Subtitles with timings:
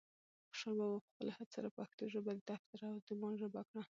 [0.49, 3.81] خوشحال بابا په خپلو هڅو سره پښتو ژبه د دفتر او دیوان ژبه کړه.